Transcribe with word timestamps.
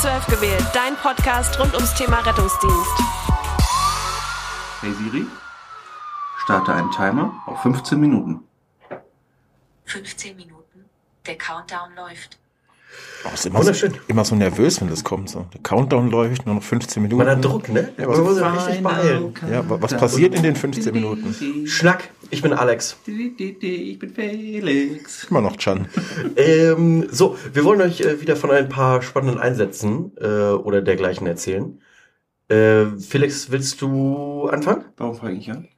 12 0.00 0.26
gewählt, 0.28 0.64
dein 0.72 0.96
Podcast 0.96 1.58
rund 1.60 1.74
ums 1.74 1.92
Thema 1.92 2.20
Rettungsdienst. 2.20 2.90
Hey 4.80 4.94
Siri, 4.94 5.26
starte 6.38 6.72
einen 6.72 6.90
Timer 6.90 7.34
auf 7.44 7.60
15 7.60 8.00
Minuten. 8.00 8.48
15 9.84 10.36
Minuten. 10.36 10.88
Der 11.26 11.36
Countdown 11.36 11.94
läuft. 11.96 12.38
Oh, 13.22 13.28
ist 13.34 13.44
immer, 13.44 13.62
so, 13.62 13.86
immer 14.08 14.24
so 14.24 14.34
nervös, 14.34 14.80
wenn 14.80 14.88
das 14.88 15.04
kommt. 15.04 15.28
So. 15.28 15.46
Der 15.52 15.60
Countdown 15.60 16.10
läuft, 16.10 16.46
nur 16.46 16.54
noch 16.54 16.62
15 16.62 17.02
Minuten. 17.02 17.18
Man 17.22 17.28
hat 17.36 17.44
Druck, 17.44 17.68
ne? 17.68 17.90
Ja, 17.98 18.06
Man 18.06 18.16
was, 18.16 18.18
muss 18.24 18.34
sich 18.36 18.44
richtig 18.66 18.82
beeilen. 18.82 19.34
ja, 19.50 19.68
wa- 19.68 19.76
was 19.78 19.94
passiert 19.94 20.34
in 20.34 20.42
den 20.42 20.56
15 20.56 20.94
Minuten? 20.94 21.66
Schnack, 21.66 22.08
ich 22.30 22.40
bin 22.40 22.54
Alex. 22.54 22.96
Ich 23.06 23.98
bin 23.98 24.14
Felix. 24.14 25.24
Immer 25.30 25.42
noch 25.42 25.56
Chan. 25.56 25.86
Ähm, 26.36 27.08
so, 27.10 27.36
wir 27.52 27.64
wollen 27.64 27.82
euch 27.82 28.00
äh, 28.00 28.20
wieder 28.22 28.36
von 28.36 28.50
ein 28.50 28.68
paar 28.70 29.02
spannenden 29.02 29.38
Einsätzen 29.38 30.12
äh, 30.18 30.26
oder 30.52 30.80
dergleichen 30.80 31.26
erzählen. 31.26 31.78
Äh, 32.48 32.86
Felix, 32.98 33.50
willst 33.50 33.80
du 33.82 34.48
anfangen? 34.48 34.84
Warum 34.96 35.14
fange 35.16 35.38
ich 35.38 35.50
an? 35.50 35.68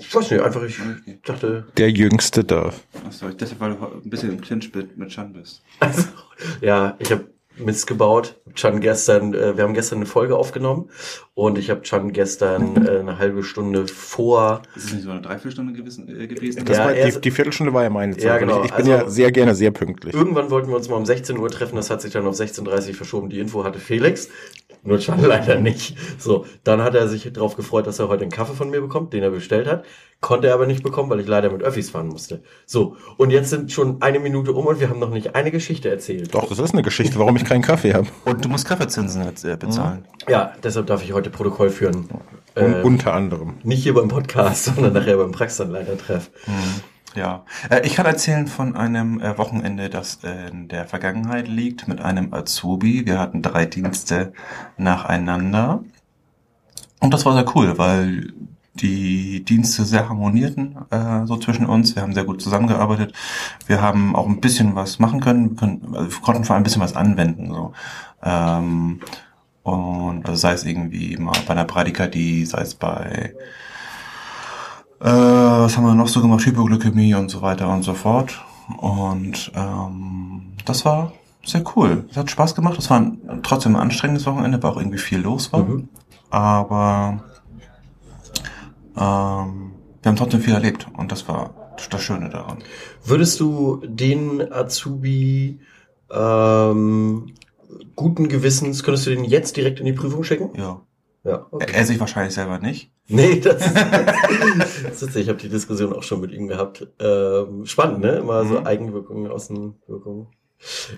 Ich 0.00 0.14
weiß 0.14 0.30
nicht, 0.30 0.40
einfach 0.42 0.62
ich 0.62 0.78
dachte. 1.24 1.66
Der 1.76 1.90
Jüngste 1.90 2.42
darf. 2.44 2.80
Achso, 3.06 3.28
ich 3.28 3.36
dachte, 3.36 3.54
weil 3.58 3.74
du 3.74 3.84
ein 4.02 4.08
bisschen 4.10 4.30
im 4.30 4.40
Clinch 4.40 4.74
mit, 4.74 4.96
mit 4.96 5.10
Chan 5.10 5.32
bist. 5.34 5.62
Also, 5.80 6.04
ja, 6.60 6.96
ich 6.98 7.10
habe 7.12 7.26
Mist 7.58 7.86
gebaut. 7.86 8.40
Chan 8.54 8.80
gestern, 8.80 9.34
äh, 9.34 9.56
wir 9.56 9.64
haben 9.64 9.74
gestern 9.74 9.96
eine 9.98 10.06
Folge 10.06 10.36
aufgenommen 10.36 10.88
und 11.34 11.58
ich 11.58 11.68
habe 11.70 11.82
Chan 11.82 12.12
gestern 12.12 12.86
äh, 12.86 12.98
eine 13.00 13.18
halbe 13.18 13.42
Stunde 13.44 13.86
vor. 13.88 14.62
Ist 14.74 14.86
es 14.86 14.92
nicht 14.94 15.02
so 15.04 15.10
eine 15.10 15.20
Dreiviertelstunde 15.20 15.72
gewesen? 15.74 16.08
Äh, 16.08 16.26
gewesen? 16.28 16.64
Das 16.64 16.78
Ja, 16.78 16.86
war, 16.86 16.94
die, 16.94 17.20
die 17.20 17.30
Viertelstunde 17.30 17.72
war 17.74 17.82
ja 17.82 17.90
meine 17.90 18.14
Zeit. 18.16 18.24
Ja, 18.24 18.38
genau. 18.38 18.60
Ich, 18.60 18.70
ich 18.70 18.76
bin 18.76 18.86
Also- 18.86 18.90
ja 18.90 19.08
sehr 19.10 19.32
gerne 19.32 19.54
sehr 19.54 19.70
pünktlich. 19.70 20.14
Irgendwann 20.14 20.50
wollten 20.50 20.68
wir 20.70 20.76
uns 20.76 20.88
mal 20.88 20.96
um 20.96 21.04
16 21.06 21.38
Uhr 21.38 21.50
treffen, 21.50 21.76
das 21.76 21.90
hat 21.90 22.00
sich 22.00 22.12
dann 22.12 22.26
auf 22.26 22.34
16.30 22.36 22.88
Uhr 22.88 22.94
verschoben. 22.94 23.28
Die 23.28 23.38
Info 23.38 23.64
hatte 23.64 23.78
Felix, 23.78 24.28
nur 24.82 24.98
Chan 25.00 25.20
leider 25.22 25.56
nicht. 25.58 25.96
So, 26.18 26.44
dann 26.64 26.82
hat 26.82 26.94
er 26.94 27.08
sich 27.08 27.32
darauf 27.32 27.56
gefreut, 27.56 27.86
dass 27.86 27.98
er 27.98 28.08
heute 28.08 28.22
einen 28.22 28.30
Kaffee 28.30 28.54
von 28.54 28.70
mir 28.70 28.80
bekommt, 28.80 29.12
den 29.12 29.22
er 29.22 29.30
bestellt 29.30 29.66
hat. 29.66 29.84
Konnte 30.20 30.46
er 30.48 30.54
aber 30.54 30.66
nicht 30.66 30.82
bekommen, 30.84 31.10
weil 31.10 31.18
ich 31.20 31.26
leider 31.26 31.50
mit 31.50 31.62
Öffis 31.62 31.90
fahren 31.90 32.06
musste. 32.08 32.42
So, 32.64 32.96
und 33.16 33.30
jetzt 33.30 33.50
sind 33.50 33.72
schon 33.72 34.00
eine 34.02 34.20
Minute 34.20 34.52
um 34.52 34.66
und 34.66 34.78
wir 34.78 34.88
haben 34.88 35.00
noch 35.00 35.10
nicht 35.10 35.34
eine 35.34 35.50
Geschichte 35.50 35.90
erzählt. 35.90 36.32
Doch, 36.32 36.48
das 36.48 36.60
ist 36.60 36.74
eine 36.74 36.82
Geschichte, 36.82 37.18
warum 37.18 37.34
ich 37.36 37.44
keinen 37.44 37.62
Kaffee 37.62 37.92
habe. 37.94 38.06
Und 38.24 38.44
du 38.44 38.48
musst 38.48 38.66
Kaffeezinsen 38.68 39.22
äh, 39.22 39.56
bezahlen. 39.56 40.04
Ja, 40.28 40.52
deshalb 40.62 40.86
darf 40.86 41.02
ich 41.02 41.12
heute 41.12 41.30
Protokoll 41.30 41.70
führen. 41.70 42.08
Un 42.54 42.74
Äh, 42.74 42.82
unter 42.82 43.14
anderem. 43.14 43.54
nicht 43.64 43.82
hier 43.82 43.94
beim 43.94 44.08
Podcast, 44.08 44.64
sondern 44.74 44.92
nachher 44.92 45.16
beim 45.16 45.32
Praxisanleitertreff. 45.32 46.30
Ja. 47.14 47.44
Äh, 47.70 47.86
ich 47.86 47.94
kann 47.94 48.06
erzählen 48.06 48.46
von 48.46 48.76
einem 48.76 49.20
äh, 49.20 49.36
Wochenende, 49.38 49.90
das 49.90 50.20
in 50.50 50.68
der 50.68 50.86
Vergangenheit 50.86 51.48
liegt, 51.48 51.88
mit 51.88 52.00
einem 52.00 52.32
Azubi. 52.32 53.06
Wir 53.06 53.18
hatten 53.18 53.42
drei 53.42 53.66
Dienste 53.66 54.32
nacheinander. 54.76 55.82
Und 57.00 57.12
das 57.12 57.26
war 57.26 57.34
sehr 57.34 57.56
cool, 57.56 57.78
weil 57.78 58.32
die 58.74 59.44
Dienste 59.44 59.84
sehr 59.84 60.08
harmonierten, 60.08 60.76
äh, 60.90 61.26
so 61.26 61.36
zwischen 61.36 61.66
uns. 61.66 61.94
Wir 61.94 62.02
haben 62.02 62.14
sehr 62.14 62.24
gut 62.24 62.40
zusammengearbeitet. 62.40 63.12
Wir 63.66 63.82
haben 63.82 64.16
auch 64.16 64.26
ein 64.26 64.40
bisschen 64.40 64.74
was 64.74 64.98
machen 64.98 65.20
können, 65.20 65.50
wir, 65.50 65.56
können, 65.56 65.94
also 65.94 66.10
wir 66.10 66.20
konnten 66.22 66.44
vor 66.44 66.54
allem 66.54 66.62
ein 66.62 66.64
bisschen 66.64 66.82
was 66.82 66.96
anwenden. 66.96 67.52
So. 67.52 67.72
Ähm, 68.22 69.00
und 69.62 70.26
also 70.26 70.36
sei 70.36 70.52
es 70.52 70.64
irgendwie 70.64 71.16
mal 71.18 71.34
bei 71.46 71.52
einer 71.52 71.64
Bradykardie, 71.64 72.46
sei 72.46 72.62
es 72.62 72.74
bei 72.74 73.34
äh, 75.02 75.04
was 75.04 75.76
haben 75.76 75.84
wir 75.84 75.94
noch 75.94 76.08
so 76.08 76.22
gemacht? 76.22 76.46
Hypoglykämie 76.46 77.14
und 77.14 77.28
so 77.28 77.42
weiter 77.42 77.68
und 77.72 77.82
so 77.82 77.94
fort. 77.94 78.40
Und 78.78 79.50
ähm, 79.54 80.52
das 80.64 80.84
war 80.84 81.12
sehr 81.44 81.64
cool. 81.74 82.06
Es 82.10 82.16
hat 82.16 82.30
Spaß 82.30 82.54
gemacht. 82.54 82.78
Es 82.78 82.88
war 82.88 83.00
ein, 83.00 83.40
trotzdem 83.42 83.74
ein 83.74 83.82
anstrengendes 83.82 84.26
Wochenende, 84.26 84.62
weil 84.62 84.70
auch 84.70 84.76
irgendwie 84.76 84.98
viel 84.98 85.18
los 85.18 85.52
war. 85.52 85.64
Mhm. 85.64 85.88
Aber 86.30 87.24
ähm, 88.96 89.72
wir 90.02 90.08
haben 90.08 90.16
trotzdem 90.16 90.40
viel 90.40 90.54
erlebt 90.54 90.86
und 90.96 91.10
das 91.10 91.26
war 91.28 91.50
das 91.90 92.02
Schöne 92.02 92.30
daran. 92.30 92.58
Würdest 93.04 93.40
du 93.40 93.82
den 93.84 94.52
Azubi 94.52 95.58
ähm, 96.12 97.32
guten 97.96 98.28
Gewissens, 98.28 98.82
könntest 98.84 99.06
du 99.06 99.10
den 99.10 99.24
jetzt 99.24 99.56
direkt 99.56 99.80
in 99.80 99.86
die 99.86 99.92
Prüfung 99.92 100.22
schicken? 100.22 100.50
Ja. 100.56 100.80
Ja, 101.24 101.46
Er, 101.60 101.74
er 101.74 101.86
sich 101.86 102.00
wahrscheinlich 102.00 102.34
selber 102.34 102.58
nicht. 102.58 102.90
Nee, 103.08 103.40
das 103.40 103.64
ist, 103.66 103.74
das 104.88 105.02
ist 105.02 105.16
ich 105.16 105.28
habe 105.28 105.38
die 105.38 105.48
Diskussion 105.48 105.92
auch 105.92 106.02
schon 106.02 106.20
mit 106.20 106.32
ihm 106.32 106.48
gehabt. 106.48 106.86
Ähm, 107.00 107.64
spannend, 107.64 108.00
ne? 108.00 108.16
Immer 108.16 108.44
so 108.44 108.60
Mhm. 108.60 108.66
Eigenwirkungen, 108.66 109.30
Außenwirkungen. 109.30 110.28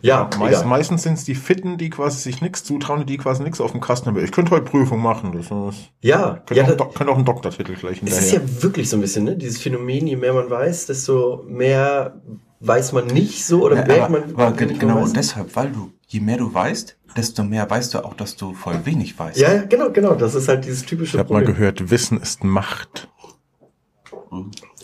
Ja, 0.03 0.29
Meist, 0.39 0.59
egal. 0.59 0.67
meistens 0.67 1.03
sind 1.05 1.15
es 1.15 1.25
die 1.25 1.35
Fitten, 1.35 1.79
die 1.79 1.89
quasi 1.89 2.19
sich 2.21 2.43
nichts 2.43 2.65
zutrauen, 2.65 3.07
die 3.07 3.17
quasi 3.17 3.43
nichts 3.43 3.63
auf 3.63 3.73
dem 3.73 3.81
Kasten 3.81 4.09
haben. 4.09 4.23
Ich 4.23 4.31
könnte 4.31 4.51
heute 4.51 4.67
Prüfung 4.67 5.01
machen. 5.01 5.33
Das 5.33 5.47
ist, 5.47 5.91
ja, 6.03 6.43
könnte, 6.47 6.55
ja 6.55 6.65
auch, 6.65 6.77
das, 6.77 6.95
könnte 6.95 7.11
auch 7.13 7.17
einen 7.17 7.25
Doktortitel 7.25 7.75
gleich 7.75 8.03
es 8.03 8.19
ist 8.19 8.31
hinterher. 8.31 8.49
ja 8.57 8.63
wirklich 8.63 8.91
so 8.91 8.99
ein 8.99 9.01
bisschen, 9.01 9.25
ne? 9.25 9.37
Dieses 9.37 9.63
Phänomen, 9.63 10.07
je 10.07 10.17
mehr 10.17 10.35
man 10.35 10.51
weiß, 10.51 10.87
desto 10.87 11.45
mehr 11.49 12.21
weiß 12.61 12.93
man 12.93 13.07
nicht 13.07 13.45
so 13.45 13.65
oder 13.65 13.77
Ja, 13.77 13.85
merkt 13.87 14.03
aber, 14.05 14.21
man. 14.21 14.35
aber 14.37 14.53
genau 14.53 14.97
weiß. 14.97 15.09
und 15.09 15.17
deshalb, 15.17 15.55
weil 15.57 15.71
du, 15.71 15.93
je 16.07 16.21
mehr 16.21 16.39
du 16.39 16.53
weißt, 16.53 16.97
desto 17.17 17.45
mehr 17.45 17.69
weißt 17.69 17.95
du 17.95 18.05
auch, 18.05 18.15
dass 18.15 18.37
du 18.37 18.55
voll 18.55 18.85
wenig 18.87 19.19
weißt. 19.19 19.39
Ja, 19.39 19.63
genau, 19.65 19.91
genau. 19.91 20.15
Das 20.15 20.35
ist 20.35 20.49
halt 20.49 20.65
dieses 20.65 20.85
typische 20.85 21.17
Ich 21.17 21.19
habe 21.21 21.33
mal 21.33 21.45
gehört, 21.45 21.91
Wissen 21.91 22.21
ist 22.21 22.43
Macht. 22.45 23.09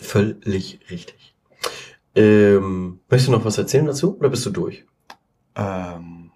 Völlig 0.01 0.79
richtig. 0.89 1.35
Ähm, 2.15 2.99
möchtest 3.09 3.27
du 3.29 3.31
noch 3.33 3.45
was 3.45 3.57
erzählen 3.57 3.85
dazu 3.85 4.17
oder 4.17 4.29
bist 4.29 4.45
du 4.45 4.49
durch? 4.49 4.85
Ähm, 5.55 6.31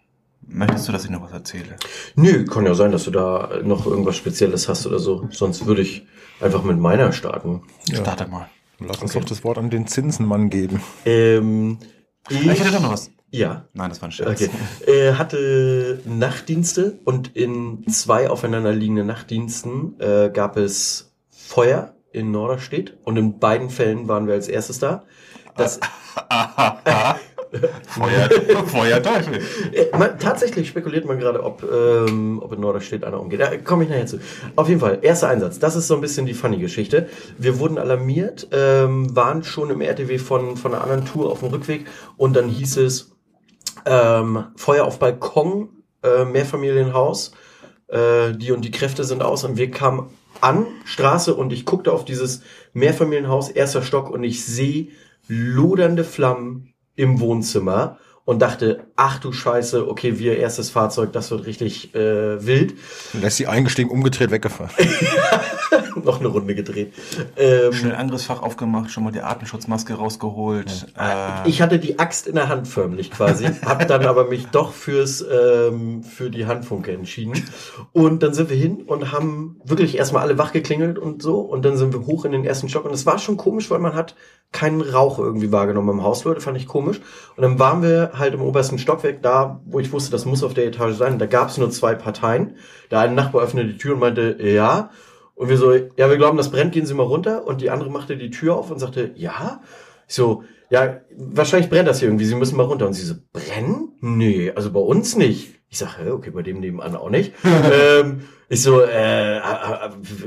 möchtest 0.47 0.88
du, 0.88 0.91
dass 0.91 1.06
ich 1.06 1.09
noch 1.12 1.22
was 1.22 1.31
erzähle? 1.31 1.75
Nö, 2.16 2.45
kann 2.45 2.66
ja 2.66 2.74
sein, 2.74 2.91
dass 2.91 3.06
du 3.06 3.12
da 3.12 3.59
noch 3.63 3.85
irgendwas 3.85 4.16
Spezielles 4.18 4.68
hast 4.69 4.85
oder 4.88 5.00
so. 5.00 5.28
Sonst 5.31 5.66
würde 5.66 5.81
ich 5.81 6.06
einfach 6.41 6.63
mit 6.63 6.78
meiner 6.79 7.12
starten. 7.12 7.63
Ja. 7.88 7.97
Starte 7.97 8.28
mal. 8.28 8.50
Lass 8.80 9.02
uns 9.02 9.12
Okay. 9.12 9.19
doch 9.22 9.30
das 9.30 9.44
Wort 9.44 9.58
an 9.58 9.69
den 9.69 9.88
Zinsenmann 9.88 10.50
geben. 10.50 10.81
Ähm, 11.06 11.78
ich, 12.30 12.41
Ich 12.46 12.59
hätte 12.59 12.72
doch 12.72 12.81
noch 12.81 12.91
was. 12.94 13.09
ja, 13.31 13.66
Nein, 13.74 13.90
das 13.90 14.02
war 14.02 14.09
ein 14.09 14.12
Scherz. 14.12 14.41
okay. 14.41 14.50
Äh, 14.91 15.13
hatte 15.13 16.02
Nachtdienste 16.06 17.00
und 17.06 17.36
in 17.36 17.86
zwei 17.88 18.30
aufeinanderliegenden 18.30 19.08
Nachtdiensten 19.08 20.00
äh, 20.00 20.30
gab 20.34 20.58
es 20.58 21.13
Feuer 21.30 21.94
in 22.12 22.31
Norderstedt 22.31 22.97
und 23.03 23.18
in 23.18 23.40
beiden 23.40 23.69
Fällen 23.69 24.08
waren 24.08 24.28
wir 24.28 24.34
als 24.36 24.47
erstes 24.47 24.80
da. 24.80 25.03
Das, 25.56 25.80
Feuer, 27.88 28.29
Feuerteufel. 28.66 29.41
Man, 29.97 30.19
tatsächlich 30.19 30.67
spekuliert 30.67 31.05
man 31.05 31.19
gerade, 31.19 31.43
ob, 31.43 31.63
ähm, 31.63 32.41
ob 32.41 32.53
in 32.53 32.61
Norderstedt 32.61 33.03
einer 33.03 33.19
umgeht. 33.19 33.39
Da 33.39 33.57
komme 33.57 33.83
ich 33.83 33.89
nachher 33.89 34.05
zu. 34.05 34.19
Auf 34.55 34.67
jeden 34.69 34.79
Fall, 34.79 34.99
erster 35.01 35.29
Einsatz. 35.29 35.59
Das 35.59 35.75
ist 35.75 35.88
so 35.88 35.95
ein 35.95 36.01
bisschen 36.01 36.25
die 36.25 36.33
funny 36.33 36.57
Geschichte. 36.57 37.07
Wir 37.38 37.59
wurden 37.59 37.77
alarmiert, 37.77 38.47
ähm, 38.51 39.15
waren 39.15 39.44
schon 39.44 39.69
im 39.69 39.81
RTW 39.81 40.17
von, 40.17 40.57
von 40.57 40.73
einer 40.73 40.83
anderen 40.83 41.05
Tour 41.05 41.31
auf 41.31 41.39
dem 41.39 41.49
Rückweg 41.49 41.85
und 42.17 42.35
dann 42.35 42.49
hieß 42.49 42.77
es 42.77 43.11
ähm, 43.85 44.45
Feuer 44.55 44.85
auf 44.85 44.99
Balkon, 44.99 45.69
äh, 46.03 46.25
Mehrfamilienhaus, 46.25 47.33
äh, 47.88 48.31
die 48.33 48.51
und 48.51 48.63
die 48.63 48.71
Kräfte 48.71 49.03
sind 49.03 49.21
aus 49.21 49.44
und 49.44 49.57
wir 49.57 49.71
kamen 49.71 50.09
an, 50.41 50.65
Straße 50.83 51.33
und 51.33 51.53
ich 51.53 51.65
guckte 51.65 51.94
auf 51.94 52.05
dieses 52.05 52.41
Mehrfamilienhaus, 52.73 53.49
erster 53.49 53.81
Stock 53.81 54.09
und 54.09 54.23
ich 54.23 54.45
sehe 54.45 54.89
lodernde 55.27 56.03
Flammen 56.03 56.75
im 56.95 57.19
Wohnzimmer 57.19 57.97
und 58.25 58.41
dachte, 58.41 58.88
ach 58.96 59.19
du 59.19 59.31
Scheiße, 59.31 59.88
okay, 59.88 60.18
wir 60.18 60.38
erstes 60.38 60.72
Fahrzeug, 60.72 61.13
das 61.13 61.30
wird 61.30 61.46
richtig 61.46 61.94
äh, 61.94 62.44
wild. 62.46 62.74
Lässt 63.13 63.38
sie 63.38 63.46
eingestiegen, 63.47 63.91
umgedreht, 63.91 64.31
weggefahren. 64.31 64.72
Noch 66.03 66.19
eine 66.19 66.28
Runde 66.28 66.56
gedreht. 66.56 66.94
Ähm, 67.38 67.72
Schnell 67.74 67.96
Angriffsfach 67.96 68.41
aufgemacht, 68.41 68.91
schon 68.91 69.04
mal 69.04 69.12
die 69.12 69.22
Atemschutzmaske 69.22 69.94
rausgeholt. 69.94 70.88
Äh, 70.98 71.48
Ich 71.48 71.62
hatte 71.62 71.80
die 71.80 72.00
Axt 72.00 72.27
in 72.27 72.36
der 72.36 72.50
Hand 72.50 72.68
förmlich 72.68 73.12
quasi, 73.12 73.45
hab 73.66 73.88
dann 73.88 74.06
aber 74.06 74.25
mich 74.28 74.48
doch 74.48 74.74
fürs 74.74 75.21
ähm, 75.21 76.04
für 76.04 76.30
die 76.30 76.48
Handfunke 76.48 76.92
entschieden. 76.92 77.44
Und 77.94 78.24
dann 78.24 78.33
sind 78.33 78.50
wir 78.50 78.57
hin 78.57 78.83
und 78.88 79.12
haben 79.12 79.62
wirklich 79.63 79.98
erstmal 79.98 80.24
alle 80.24 80.38
wach 80.38 80.51
geklingelt 80.51 80.98
und 80.98 81.21
so. 81.21 81.39
Und 81.39 81.63
dann 81.63 81.78
sind 81.78 81.94
wir 81.94 82.06
hoch 82.06 82.25
in 82.25 82.31
den 82.31 82.45
ersten 82.45 82.69
Stock. 82.69 82.86
Und 82.86 82.94
es 82.94 83.06
war 83.06 83.19
schon 83.19 83.38
komisch, 83.38 83.69
weil 83.69 83.80
man 83.80 83.94
hat 83.94 84.16
keinen 84.51 84.81
Rauch 84.81 85.19
irgendwie 85.19 85.51
wahrgenommen 85.51 85.89
im 85.89 86.04
Haus, 86.04 86.24
Leute, 86.24 86.42
fand 86.42 86.57
ich 86.57 86.68
komisch. 86.68 87.01
Und 87.36 87.42
dann 87.44 87.60
waren 87.60 87.81
wir 87.83 88.12
halt 88.17 88.33
im 88.33 88.41
obersten 88.41 88.77
Stockwerk 88.77 89.21
da, 89.21 89.62
wo 89.65 89.79
ich 89.79 89.91
wusste, 89.91 90.12
das 90.12 90.25
muss 90.25 90.44
auf 90.44 90.53
der 90.53 90.65
Etage 90.65 90.95
sein. 90.95 91.19
Da 91.19 91.25
gab 91.25 91.50
es 91.50 91.57
nur 91.57 91.69
zwei 91.71 91.95
Parteien. 91.95 92.56
Der 92.91 93.00
eine 93.00 93.13
Nachbar 93.13 93.44
öffnete 93.44 93.69
die 93.69 93.77
Tür 93.77 93.94
und 93.94 94.00
meinte, 94.00 94.38
ja. 94.41 94.89
Und 95.35 95.50
wir 95.50 95.57
so, 95.57 95.73
ja, 95.73 96.09
wir 96.09 96.17
glauben, 96.17 96.38
das 96.38 96.51
brennt, 96.51 96.71
gehen 96.71 96.85
Sie 96.85 96.94
mal 96.94 97.03
runter. 97.03 97.45
Und 97.45 97.62
die 97.62 97.69
andere 97.69 97.89
machte 97.89 98.17
die 98.17 98.29
Tür 98.29 98.56
auf 98.56 98.71
und 98.71 98.79
sagte, 98.79 99.12
ja. 99.15 99.62
Ich 100.07 100.15
so, 100.15 100.44
ja, 100.69 101.01
wahrscheinlich 101.15 101.69
brennt 101.69 101.88
das 101.88 102.00
hier 102.00 102.07
irgendwie, 102.07 102.25
Sie 102.25 102.35
müssen 102.35 102.57
mal 102.57 102.63
runter. 102.63 102.88
Und 102.88 102.94
sie 102.94 103.06
so, 103.06 103.15
brennen? 103.33 103.94
Nee, 104.01 104.51
also 104.56 104.71
bei 104.71 104.79
uns 104.79 105.15
nicht. 105.15 105.56
Ich 105.69 105.79
sage, 105.79 106.13
okay, 106.13 106.29
bei 106.29 106.41
dem 106.41 106.59
nebenan 106.59 106.95
auch 106.95 107.09
nicht. 107.09 107.33
ähm, 107.44 108.21
ich 108.47 108.61
so, 108.61 108.81
äh, 108.81 109.38
äh, 109.38 109.41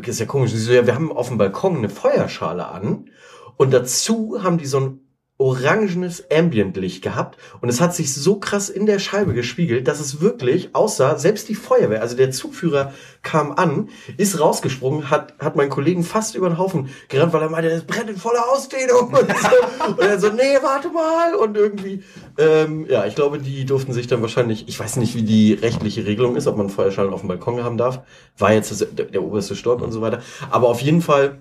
ist 0.04 0.20
ja 0.20 0.26
komisch. 0.26 0.50
Sie 0.50 0.58
so, 0.58 0.72
ja, 0.72 0.86
wir 0.86 0.94
haben 0.94 1.12
auf 1.12 1.28
dem 1.28 1.38
Balkon 1.38 1.78
eine 1.78 1.88
Feuerschale 1.88 2.66
an. 2.66 3.10
Und 3.56 3.72
dazu 3.72 4.42
haben 4.42 4.58
die 4.58 4.66
so 4.66 4.80
ein 4.80 5.07
orangenes 5.38 6.24
Ambientlicht 6.32 7.00
gehabt 7.00 7.38
und 7.60 7.68
es 7.68 7.80
hat 7.80 7.94
sich 7.94 8.12
so 8.12 8.40
krass 8.40 8.68
in 8.68 8.86
der 8.86 8.98
Scheibe 8.98 9.34
gespiegelt, 9.34 9.86
dass 9.86 10.00
es 10.00 10.20
wirklich 10.20 10.74
aussah, 10.74 11.16
selbst 11.16 11.48
die 11.48 11.54
Feuerwehr, 11.54 12.02
also 12.02 12.16
der 12.16 12.32
Zugführer 12.32 12.92
kam 13.22 13.52
an, 13.52 13.88
ist 14.16 14.40
rausgesprungen, 14.40 15.10
hat, 15.10 15.34
hat 15.38 15.54
meinen 15.54 15.70
Kollegen 15.70 16.02
fast 16.02 16.34
über 16.34 16.48
den 16.48 16.58
Haufen 16.58 16.88
gerannt, 17.08 17.32
weil 17.32 17.42
er 17.42 17.50
meinte, 17.50 17.70
es 17.70 17.84
brennt 17.84 18.10
in 18.10 18.16
voller 18.16 18.50
Ausdehnung. 18.50 19.08
Und 19.12 19.28
so. 19.28 19.86
Und 19.92 20.00
er 20.00 20.18
so, 20.18 20.28
nee, 20.30 20.58
warte 20.60 20.88
mal. 20.88 21.34
Und 21.34 21.56
irgendwie, 21.56 22.02
ähm, 22.36 22.86
ja, 22.88 23.06
ich 23.06 23.14
glaube, 23.14 23.38
die 23.38 23.64
durften 23.64 23.92
sich 23.92 24.06
dann 24.06 24.22
wahrscheinlich, 24.22 24.66
ich 24.68 24.78
weiß 24.78 24.96
nicht, 24.96 25.14
wie 25.14 25.22
die 25.22 25.52
rechtliche 25.52 26.04
Regelung 26.06 26.36
ist, 26.36 26.46
ob 26.46 26.56
man 26.56 26.68
Feuerschalen 26.68 27.12
auf 27.12 27.20
dem 27.20 27.28
Balkon 27.28 27.62
haben 27.62 27.76
darf, 27.76 28.00
war 28.38 28.52
jetzt 28.52 28.70
das, 28.70 28.78
der, 28.78 29.06
der 29.06 29.22
oberste 29.22 29.54
Stock 29.54 29.82
und 29.82 29.92
so 29.92 30.00
weiter, 30.00 30.20
aber 30.50 30.68
auf 30.68 30.80
jeden 30.80 31.02
Fall 31.02 31.38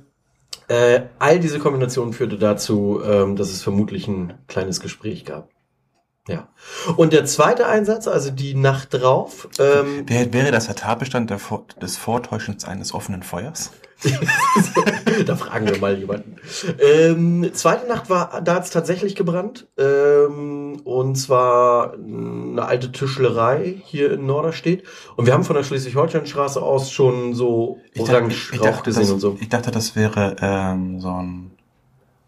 äh, 0.68 1.02
all 1.20 1.40
diese 1.40 1.60
Kombinationen 1.60 2.14
führte 2.14 2.38
dazu, 2.38 3.02
ähm, 3.04 3.36
dass 3.36 3.50
es 3.50 3.62
vermutlich 3.64 4.08
ein 4.08 4.34
kleines 4.48 4.80
Gespräch 4.80 5.26
gab. 5.26 5.50
Ja. 6.28 6.50
Und 6.98 7.14
der 7.14 7.26
zweite 7.26 7.68
Einsatz, 7.68 8.08
also 8.08 8.32
die 8.32 8.54
Nacht 8.54 8.94
drauf, 8.94 9.48
ähm, 9.60 10.06
wäre 10.08 10.52
das 10.52 10.66
der 10.66 10.76
Tatbestand 10.76 11.30
der, 11.30 11.40
Vor- 11.40 11.66
des 11.82 11.98
Vortäuschens 11.98 12.66
eines 12.66 12.94
offenen 12.94 13.24
Feuers? 13.24 13.72
da 15.26 15.36
fragen 15.36 15.68
wir 15.68 15.80
mal 15.80 15.98
jemanden. 15.98 16.36
Ähm, 16.80 17.50
zweite 17.54 17.88
Nacht 17.88 18.10
war, 18.10 18.42
da 18.42 18.56
hat's 18.56 18.70
tatsächlich 18.70 19.16
gebrannt. 19.16 19.68
Ähm, 19.78 20.82
und 20.84 21.16
zwar 21.16 21.94
eine 21.94 22.64
alte 22.64 22.92
Tischlerei 22.92 23.82
hier 23.86 24.14
in 24.14 24.26
Norderstedt. 24.26 24.84
Und 25.16 25.26
wir 25.26 25.34
haben 25.34 25.44
von 25.44 25.56
der 25.56 25.64
Schleswig-Holstein-Straße 25.64 26.62
aus 26.62 26.92
schon 26.92 27.34
so 27.34 27.80
orange 27.98 28.52
ich 28.54 28.60
Rauch 28.60 28.66
dachte, 28.66 28.84
gesehen 28.84 29.04
das, 29.04 29.12
und 29.12 29.20
so. 29.20 29.38
ich 29.40 29.50
dachte, 29.50 29.72
das 29.72 29.96
wäre 29.96 30.36
ähm, 30.42 31.00
so 31.00 31.10
ein 31.10 31.52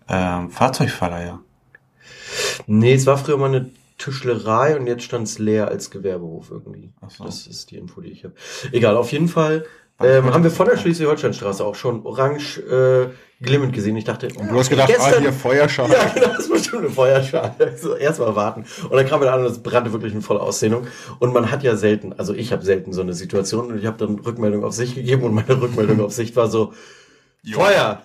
ähm, 0.08 0.50
Fahrzeugverleiher. 0.50 1.40
Nee, 2.66 2.94
es 2.94 3.06
war 3.06 3.18
früher 3.18 3.38
mal 3.38 3.48
eine 3.48 3.70
Tischlerei 4.00 4.78
und 4.78 4.88
jetzt 4.88 5.04
stand's 5.04 5.38
leer 5.40 5.68
als 5.68 5.92
Gewerbehof 5.92 6.50
irgendwie. 6.50 6.92
Ach 7.02 7.12
so. 7.12 7.26
Das 7.26 7.46
ist 7.46 7.70
die 7.70 7.78
Info, 7.78 8.02
die 8.02 8.10
ich 8.10 8.24
habe. 8.24 8.34
Egal, 8.72 8.96
auf 8.96 9.12
jeden 9.12 9.28
Fall 9.28 9.66
ähm, 10.02 10.34
haben 10.34 10.44
wir 10.44 10.52
von 10.52 10.68
der 10.68 10.78
Schleswig-Holstein-Straße 10.78 11.64
auch 11.64 11.76
schon 11.76 12.06
orange 12.06 12.60
äh, 12.60 13.10
glimmend 13.42 13.74
gesehen. 13.74 13.98
Ich 13.98 14.06
dachte, 14.06 14.30
Und 14.36 14.50
du 14.50 14.58
hast 14.58 14.70
gedacht, 14.70 14.94
ah, 14.98 15.20
hier 15.20 15.34
Feuerschale. 15.34 15.94
Ja, 15.94 16.12
genau, 16.14 16.38
das 16.38 16.50
war 16.50 16.58
bestimmt 16.58 16.84
eine 16.84 16.90
Feuerschale. 16.90 17.54
Also 17.60 17.96
erstmal 17.96 18.36
warten. 18.36 18.66
Und 18.84 18.94
dann 18.94 19.08
kam 19.08 19.22
er 19.24 19.34
an 19.34 19.42
und 19.42 19.48
es 19.48 19.62
brannte 19.62 19.92
wirklich 19.92 20.14
in 20.14 20.22
voller 20.22 20.42
Ausdehnung. 20.42 20.88
Und 21.20 21.34
man 21.34 21.52
hat 21.52 21.64
ja 21.64 21.76
selten, 21.76 22.14
also 22.14 22.34
ich 22.34 22.52
habe 22.52 22.64
selten 22.64 22.94
so 22.94 23.02
eine 23.02 23.14
Situation 23.14 23.68
und 23.68 23.80
ich 23.80 23.86
habe 23.86 23.98
dann 23.98 24.20
Rückmeldung 24.20 24.64
auf 24.64 24.74
sich 24.74 24.96
gegeben 24.96 25.24
und 25.24 25.34
meine 25.34 25.62
Rückmeldung 25.62 26.02
auf 26.02 26.14
Sicht 26.14 26.36
war 26.36 26.48
so, 26.48 26.74
Feuer, 27.52 28.02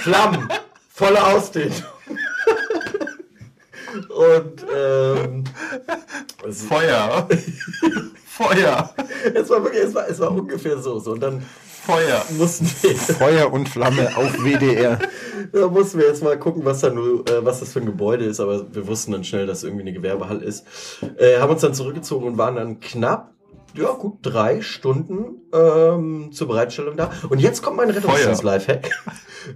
Flammen, 0.00 0.48
volle 0.88 1.24
Ausdehnung. 1.24 1.82
und 4.08 4.66
ähm, 4.74 5.44
Feuer! 6.50 7.28
Feuer! 8.36 8.92
es 9.34 9.48
war 9.48 9.62
wirklich, 9.62 9.84
es 9.84 9.94
war, 9.94 10.08
es 10.08 10.18
war 10.18 10.32
ungefähr 10.32 10.78
so. 10.78 10.98
so. 10.98 11.12
Und 11.12 11.20
dann 11.20 11.42
Feuer! 11.86 12.24
mussten 12.36 12.68
wir 12.82 12.96
Feuer 12.96 13.52
und 13.52 13.68
Flamme 13.68 14.16
auf 14.16 14.32
WDR. 14.42 14.98
Da 15.52 15.68
mussten 15.68 15.98
wir 15.98 16.06
jetzt 16.06 16.22
mal 16.22 16.38
gucken, 16.38 16.64
was 16.64 16.80
da 16.80 16.90
nur, 16.90 17.20
äh, 17.28 17.44
was 17.44 17.60
das 17.60 17.72
für 17.72 17.78
ein 17.78 17.86
Gebäude 17.86 18.24
ist, 18.24 18.40
aber 18.40 18.74
wir 18.74 18.88
wussten 18.88 19.12
dann 19.12 19.24
schnell, 19.24 19.46
dass 19.46 19.58
es 19.58 19.64
irgendwie 19.64 19.82
eine 19.82 19.92
Gewerbehalle 19.92 20.42
ist. 20.42 20.64
Äh, 21.18 21.38
haben 21.38 21.52
uns 21.52 21.60
dann 21.60 21.74
zurückgezogen 21.74 22.26
und 22.26 22.38
waren 22.38 22.56
dann 22.56 22.80
knapp, 22.80 23.34
ja 23.74 23.92
gut, 23.92 24.18
drei 24.22 24.62
Stunden 24.62 25.42
ähm, 25.52 26.32
zur 26.32 26.48
Bereitstellung 26.48 26.96
da. 26.96 27.10
Und 27.28 27.40
jetzt 27.40 27.62
kommt 27.62 27.76
mein 27.76 27.90
Rettungsdienst-Lifehack. 27.90 28.90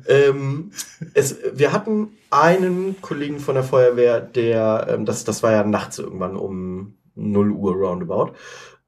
ähm, 0.06 0.72
es, 1.14 1.36
wir 1.54 1.72
hatten 1.72 2.10
einen 2.30 3.00
Kollegen 3.00 3.40
von 3.40 3.54
der 3.54 3.64
Feuerwehr, 3.64 4.20
der, 4.20 4.88
ähm, 4.90 5.06
das, 5.06 5.24
das 5.24 5.42
war 5.42 5.52
ja 5.52 5.64
nachts 5.64 5.98
irgendwann 5.98 6.36
um 6.36 6.97
0 7.18 7.50
Uhr 7.50 7.74
roundabout. 7.74 8.32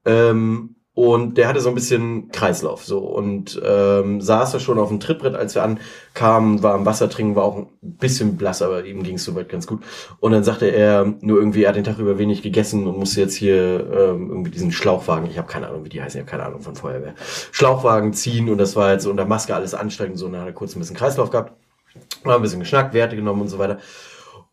Ähm, 0.04 0.76
und 0.92 1.38
der 1.38 1.46
hatte 1.46 1.60
so 1.60 1.68
ein 1.68 1.74
bisschen 1.74 2.30
Kreislauf 2.30 2.84
so 2.84 2.98
und 2.98 3.60
ähm, 3.64 4.20
saß 4.20 4.52
da 4.52 4.60
schon 4.60 4.78
auf 4.78 4.88
dem 4.88 4.98
Trittbrett, 4.98 5.36
als 5.36 5.54
wir 5.54 5.62
ankamen, 5.62 6.64
war 6.64 6.74
am 6.74 6.84
Wasser 6.84 7.08
trinken, 7.08 7.36
war 7.36 7.44
auch 7.44 7.56
ein 7.56 7.68
bisschen 7.80 8.36
blass, 8.36 8.60
aber 8.60 8.84
ihm 8.84 9.04
ging 9.04 9.14
es 9.14 9.24
soweit 9.24 9.48
ganz 9.48 9.68
gut. 9.68 9.82
Und 10.18 10.32
dann 10.32 10.42
sagte 10.42 10.66
er 10.66 11.06
nur 11.20 11.38
irgendwie, 11.38 11.62
er 11.62 11.70
hat 11.70 11.76
den 11.76 11.84
Tag 11.84 11.98
über 11.98 12.18
wenig 12.18 12.42
gegessen 12.42 12.86
und 12.88 12.98
musste 12.98 13.20
jetzt 13.20 13.34
hier 13.34 13.88
ähm, 13.90 14.28
irgendwie 14.30 14.50
diesen 14.50 14.72
Schlauchwagen, 14.72 15.30
ich 15.30 15.38
habe 15.38 15.48
keine 15.48 15.68
Ahnung, 15.68 15.84
wie 15.84 15.90
die 15.90 16.02
heißen, 16.02 16.20
ich 16.20 16.26
habe 16.26 16.30
keine 16.30 16.44
Ahnung 16.44 16.60
von 16.60 16.74
Feuerwehr, 16.74 17.14
Schlauchwagen 17.52 18.12
ziehen 18.12 18.50
und 18.50 18.58
das 18.58 18.74
war 18.74 18.92
jetzt 18.92 19.06
unter 19.06 19.24
Maske 19.24 19.54
alles 19.54 19.74
anstrengend, 19.74 20.18
so 20.18 20.26
und 20.26 20.32
dann 20.32 20.42
hat 20.42 20.48
er 20.48 20.54
kurz 20.54 20.74
ein 20.74 20.80
bisschen 20.80 20.96
Kreislauf 20.96 21.30
gehabt, 21.30 21.52
haben 22.24 22.32
ein 22.32 22.42
bisschen 22.42 22.60
geschnackt, 22.60 22.94
Werte 22.94 23.16
genommen 23.16 23.42
und 23.42 23.48
so 23.48 23.58
weiter. 23.58 23.78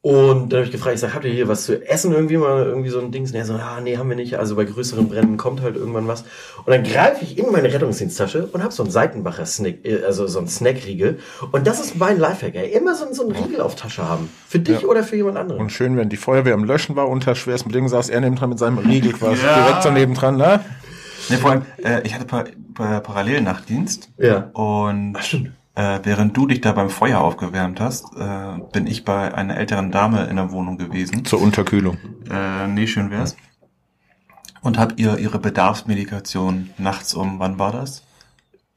Und 0.01 0.53
dann 0.53 0.59
habe 0.59 0.65
ich 0.67 0.71
gefragt, 0.71 0.95
ich 0.95 1.01
sag, 1.01 1.13
habt 1.15 1.25
ihr 1.25 1.31
hier 1.31 1.47
was 1.47 1.65
zu 1.65 1.85
essen 1.85 2.13
irgendwie 2.13 2.37
mal 2.37 2.63
irgendwie 2.65 2.89
so 2.89 2.99
ein 3.01 3.11
Dings? 3.11 3.31
Und 3.31 3.37
er 3.37 3.45
so, 3.45 3.53
ah, 3.55 3.81
nee, 3.81 3.97
haben 3.97 4.07
wir 4.07 4.15
nicht. 4.15 4.37
Also 4.37 4.55
bei 4.55 4.63
größeren 4.63 5.09
Bränden 5.09 5.35
kommt 5.37 5.61
halt 5.61 5.75
irgendwann 5.75 6.07
was. 6.07 6.21
Und 6.65 6.67
dann 6.67 6.83
greife 6.83 7.23
ich 7.25 7.37
in 7.37 7.51
meine 7.51 7.73
Rettungsdiensttasche 7.73 8.45
und 8.47 8.63
habe 8.63 8.71
so 8.71 8.83
einen 8.83 8.91
Seitenbacher 8.91 9.45
Snack, 9.45 9.83
äh, 9.83 10.03
also 10.05 10.27
so 10.27 10.39
einen 10.39 10.47
Snackriegel. 10.47 11.19
Und 11.51 11.67
das 11.67 11.79
ist 11.81 11.97
mein 11.97 12.19
Lifehack, 12.19 12.55
ey. 12.55 12.71
Immer 12.71 12.95
so, 12.95 13.11
so 13.11 13.23
einen 13.27 13.31
Riegel 13.35 13.59
auf 13.59 13.75
Tasche 13.75 14.07
haben. 14.07 14.29
Für 14.47 14.59
dich 14.59 14.81
Ja. 14.81 14.87
oder 14.87 15.03
für 15.03 15.15
jemand 15.17 15.37
anderen. 15.37 15.59
Und 15.59 15.71
schön, 15.71 15.97
wenn 15.97 16.09
die 16.09 16.15
Feuerwehr 16.17 16.53
am 16.53 16.63
Löschen 16.63 16.95
war, 16.95 17.09
unter 17.09 17.35
schwersten 17.35 17.69
Bedingungen 17.69 17.89
saß 17.89 18.09
er 18.09 18.21
nebendran 18.21 18.49
mit 18.49 18.59
seinem 18.59 18.77
Riegel 18.77 19.11
quasi 19.13 19.43
Ja. 19.43 19.65
direkt 19.65 19.83
so 19.83 19.91
nebendran, 19.91 20.37
ne? 20.37 20.63
Nee, 21.29 21.35
vor 21.37 21.51
allem, 21.51 21.63
äh, 21.83 22.01
ich 22.05 22.13
hatte 22.13 22.23
pa 22.25 22.45
pa 22.73 23.01
Parallelnachtdienst 23.01 24.09
ja. 24.19 24.51
und 24.53 25.15
Ach, 25.17 25.23
stimmt. 25.23 25.51
Äh, 25.77 25.99
während 26.03 26.35
du 26.35 26.47
dich 26.47 26.59
da 26.61 26.71
beim 26.71 26.89
Feuer 26.89 27.21
aufgewärmt 27.21 27.79
hast, 27.79 28.05
äh, 28.17 28.59
bin 28.73 28.87
ich 28.87 29.05
bei 29.05 29.33
einer 29.33 29.55
älteren 29.57 29.91
Dame 29.91 30.25
in 30.25 30.35
der 30.35 30.51
Wohnung 30.51 30.77
gewesen. 30.77 31.23
Zur 31.23 31.39
Unterkühlung. 31.39 31.97
Äh, 32.29 32.67
nee, 32.67 32.87
schön 32.87 33.11
wär's. 33.11 33.37
Und 34.61 34.79
hab 34.79 34.99
ihr 34.99 35.17
ihre 35.19 35.37
Bedarfsmedikation 35.39 36.71
nachts 36.79 37.13
um, 37.13 37.37
wann 37.39 37.59
war 37.59 37.71
das? 37.71 38.03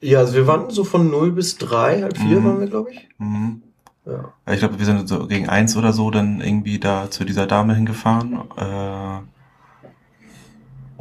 Ja, 0.02 0.18
also 0.20 0.34
wir 0.34 0.46
waren 0.46 0.70
so 0.70 0.84
von 0.84 1.10
0 1.10 1.32
bis 1.32 1.56
3, 1.56 2.02
halb 2.02 2.18
4 2.18 2.40
Mhm. 2.40 2.44
waren 2.44 2.60
wir, 2.60 2.66
glaube 2.68 2.90
ich. 2.92 3.08
Mhm. 3.18 3.62
Ja. 4.04 4.32
Ich 4.52 4.58
glaube, 4.60 4.78
wir 4.78 4.86
sind 4.86 5.08
so 5.08 5.26
gegen 5.26 5.48
eins 5.48 5.76
oder 5.76 5.92
so 5.92 6.10
dann 6.10 6.40
irgendwie 6.40 6.78
da 6.78 7.10
zu 7.10 7.24
dieser 7.24 7.46
Dame 7.46 7.74
hingefahren. 7.74 8.40
Äh, 8.56 9.20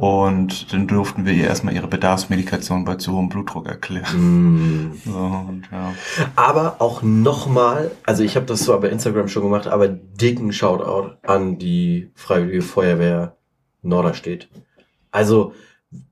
und 0.00 0.72
dann 0.72 0.86
durften 0.86 1.26
wir 1.26 1.34
ihr 1.34 1.46
erstmal 1.46 1.74
ihre 1.74 1.86
Bedarfsmedikation 1.86 2.86
bei 2.86 2.94
zu 2.94 3.12
hohem 3.12 3.28
Blutdruck 3.28 3.68
erklären. 3.68 4.16
Mm. 4.16 4.92
So, 5.04 5.12
und 5.12 5.68
ja. 5.70 5.92
Aber 6.36 6.76
auch 6.78 7.02
nochmal, 7.02 7.90
also 8.06 8.22
ich 8.22 8.36
habe 8.36 8.46
das 8.46 8.64
zwar 8.64 8.80
bei 8.80 8.88
Instagram 8.88 9.28
schon 9.28 9.42
gemacht, 9.42 9.66
aber 9.66 9.88
dicken 9.88 10.52
Shoutout 10.52 11.16
an 11.22 11.58
die 11.58 12.10
Freiwillige 12.14 12.62
Feuerwehr 12.62 13.36
Norderstedt. 13.82 14.48
Also 15.10 15.52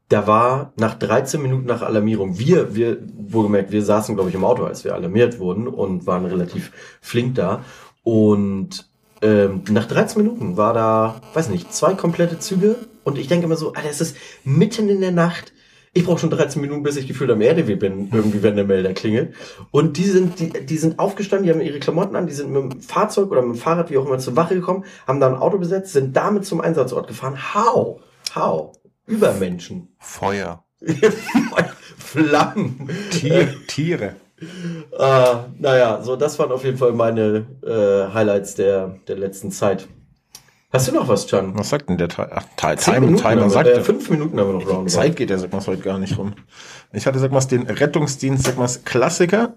da 0.09 0.27
war 0.27 0.73
nach 0.77 0.95
13 0.95 1.41
Minuten 1.41 1.67
nach 1.67 1.81
Alarmierung, 1.81 2.39
wir, 2.39 2.75
wir, 2.75 2.99
wohlgemerkt, 3.17 3.73
wir 3.73 3.83
saßen, 3.83 4.15
glaube 4.15 4.29
ich, 4.29 4.37
im 4.37 4.45
Auto, 4.45 4.65
als 4.65 4.85
wir 4.85 4.95
alarmiert 4.95 5.39
wurden 5.39 5.67
und 5.67 6.07
waren 6.07 6.27
relativ 6.27 6.73
flink 7.01 7.37
da. 7.37 7.63
Und 8.03 8.91
ähm, 9.23 9.63
nach 9.71 9.87
13 9.87 10.23
Minuten 10.23 10.57
war 10.59 10.75
da, 10.75 11.21
weiß 11.33 11.49
nicht, 11.49 11.73
zwei 11.73 11.95
komplette 11.95 12.39
Züge. 12.39 12.77
Und 13.09 13.19
ich 13.19 13.27
denke 13.27 13.47
immer 13.47 13.57
so, 13.57 13.73
Alter, 13.73 13.89
es 13.89 14.03
ist 14.03 14.17
mitten 14.45 14.89
in 14.91 15.01
der 15.01 15.13
Nacht. 15.13 15.53
Ich 15.95 16.05
brauche 16.05 16.19
schon 16.19 16.29
13 16.29 16.61
Minuten, 16.61 16.83
bis 16.83 16.97
ich 16.97 17.09
gefühlt 17.09 17.31
am 17.31 17.41
RDW 17.41 17.75
bin, 17.75 18.11
irgendwie, 18.13 18.43
wenn 18.43 18.55
der 18.55 18.67
Melder 18.67 18.93
klingelt. 18.93 19.35
Und 19.71 19.97
die 19.97 20.05
sind, 20.05 20.39
die, 20.39 20.51
die 20.51 20.77
sind 20.77 20.99
aufgestanden, 20.99 21.47
die 21.47 21.53
haben 21.53 21.63
ihre 21.63 21.81
Klamotten 21.81 22.15
an, 22.15 22.27
die 22.27 22.35
sind 22.35 22.51
mit 22.51 22.63
dem 22.63 22.81
Fahrzeug 22.83 23.31
oder 23.31 23.41
mit 23.41 23.57
dem 23.57 23.59
Fahrrad, 23.59 23.91
wie 23.91 23.97
auch 23.97 24.05
immer, 24.05 24.19
zur 24.19 24.37
Wache 24.37 24.55
gekommen, 24.55 24.85
haben 25.07 25.21
da 25.21 25.29
ein 25.29 25.37
Auto 25.37 25.57
besetzt, 25.57 25.95
sind 25.95 26.15
damit 26.15 26.45
zum 26.45 26.61
Einsatzort 26.61 27.09
gefahren. 27.09 27.55
How? 27.55 28.01
How? 28.35 28.73
Übermenschen. 29.07 29.89
Feuer. 29.99 30.63
Flammen. 31.97 32.91
Tier, 33.11 33.55
Tiere. 33.67 34.17
Ah, 34.97 35.47
naja, 35.59 36.03
so 36.03 36.17
das 36.17 36.39
waren 36.39 36.53
auf 36.53 36.65
jeden 36.65 36.77
Fall 36.77 36.93
meine 36.93 37.47
äh, 37.65 38.13
Highlights 38.13 38.55
der, 38.55 38.99
der 39.09 39.17
letzten 39.17 39.51
Zeit. 39.51 39.89
Hast 40.71 40.87
du 40.89 40.93
noch 40.93 41.09
was, 41.09 41.27
Can? 41.27 41.59
Was 41.59 41.71
sagt 41.71 41.89
denn 41.89 41.97
der 41.97 42.09
Ti- 42.11 42.21
Ach, 42.31 42.43
Ti- 42.57 42.77
Zehn 42.77 43.17
Timer, 43.17 43.49
sagt 43.49 43.69
äh, 43.71 43.81
fünf 43.81 44.11
Minuten 44.11 44.39
haben 44.39 44.49
wir 44.49 44.53
noch 44.53 44.67
roundabout. 44.69 44.89
Zeit 44.91 45.17
geht 45.17 45.31
ja, 45.31 45.39
sag 45.39 45.51
mal, 45.51 45.67
heute 45.67 45.81
gar 45.81 45.99
nicht 45.99 46.19
rum. 46.19 46.35
Ich 46.93 47.07
hatte, 47.07 47.19
sag 47.19 47.33
mal, 47.33 47.41
den 47.41 47.63
Rettungsdienst, 47.63 48.45
sag 48.45 48.59
mal, 48.59 48.69
Klassiker. 48.85 49.55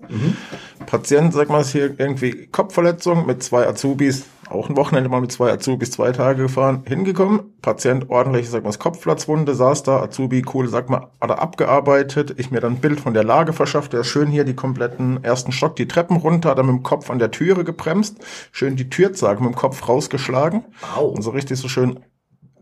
Patient, 0.86 1.34
sag 1.34 1.50
mal, 1.50 1.66
hier 1.66 1.96
irgendwie 2.00 2.48
Kopfverletzung 2.48 3.26
mit 3.26 3.44
zwei 3.44 3.68
Azubis. 3.68 4.24
Auch 4.52 4.70
ein 4.70 4.76
Wochenende 4.76 5.10
mal 5.10 5.22
mit 5.22 5.32
zwei 5.32 5.50
Azubis 5.52 5.92
zwei 5.92 6.12
Tage 6.12 6.44
gefahren, 6.44 6.84
hingekommen. 6.86 7.54
Patient 7.62 8.10
ordentlich, 8.10 8.50
sag 8.50 8.66
mal, 8.66 8.74
Kopfplatzwunde, 8.74 9.56
saß 9.56 9.84
da. 9.84 10.02
Azubi, 10.02 10.44
cool, 10.54 10.68
sag 10.68 10.90
mal, 10.90 11.08
hat 11.22 11.30
er 11.30 11.42
abgearbeitet. 11.42 12.36
Ich 12.38 12.52
mir 12.52 12.60
dann 12.60 12.74
ein 12.74 12.82
Bild 12.82 13.00
von 13.00 13.14
der 13.14 13.24
Lage 13.24 13.54
verschafft. 13.54 13.94
Der 13.94 14.04
schön 14.04 14.28
hier 14.28 14.44
die 14.44 14.54
kompletten 14.54 15.24
ersten 15.24 15.54
Stock, 15.54 15.78
die 15.78 15.88
Treppen 15.88 16.18
runter, 16.18 16.50
hat 16.50 16.58
er 16.58 16.64
mit 16.64 16.76
dem 16.76 16.84
Kopf 16.84 17.10
an 17.10 17.20
der 17.20 17.32
Türe 17.32 17.64
gebremst. 17.64 18.18
Schön 18.52 18.76
die 18.76 18.90
Türzage 18.90 19.42
mit 19.42 19.54
dem 19.54 19.56
Kopf 19.56 19.88
rausgeschlagen. 19.88 20.66
Au. 20.96 21.06
Und 21.06 21.22
so 21.22 21.30
richtig 21.30 21.58
so 21.58 21.70
schön, 21.70 22.02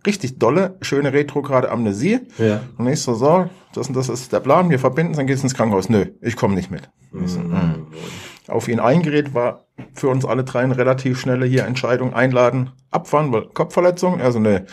richtig 0.06 0.38
dolle, 0.38 0.78
schöne 0.82 1.12
retrograde 1.12 1.72
Amnesie. 1.72 2.20
Ja. 2.38 2.62
Und 2.78 2.88
ich 2.88 3.02
so, 3.02 3.16
so, 3.16 3.50
das 3.74 3.88
und 3.88 3.96
das 3.96 4.10
ist 4.10 4.32
der 4.32 4.42
Plan, 4.42 4.70
wir 4.70 4.78
verbinden, 4.78 5.14
dann 5.14 5.26
geht's 5.26 5.42
ins 5.42 5.56
Krankenhaus. 5.56 5.90
Nö, 5.90 6.06
ich 6.22 6.36
komme 6.36 6.54
nicht 6.54 6.70
mit. 6.70 6.90
Ich 7.24 7.32
so, 7.32 7.40
mm. 7.40 7.88
Auf 8.50 8.68
ihn 8.68 8.80
eingerät, 8.80 9.34
war 9.34 9.66
für 9.94 10.10
uns 10.10 10.26
alle 10.26 10.44
drei 10.44 10.62
eine 10.62 10.78
relativ 10.78 11.20
schnelle 11.20 11.46
hier 11.46 11.66
Entscheidung 11.66 12.14
einladen, 12.14 12.72
abfahren, 12.92 13.32
weil 13.32 13.48
Kopfverletzung, 13.54 14.22
also 14.22 14.40
ne, 14.40 14.66